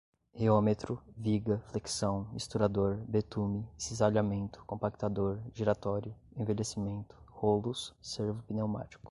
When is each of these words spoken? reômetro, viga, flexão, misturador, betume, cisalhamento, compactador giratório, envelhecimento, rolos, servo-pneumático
reômetro, 0.33 0.99
viga, 1.15 1.59
flexão, 1.67 2.27
misturador, 2.33 2.95
betume, 3.07 3.69
cisalhamento, 3.77 4.65
compactador 4.65 5.37
giratório, 5.53 6.15
envelhecimento, 6.35 7.15
rolos, 7.27 7.93
servo-pneumático 8.01 8.99